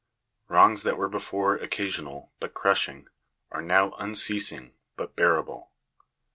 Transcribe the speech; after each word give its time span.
Wrongs 0.47 0.81
that 0.81 0.97
were 0.97 1.07
before 1.09 1.57
occasional, 1.57 2.31
but 2.39 2.55
crushing, 2.55 3.07
are 3.51 3.61
now 3.61 3.91
unceasing, 3.99 4.73
but 4.95 5.15
bearable. 5.15 5.69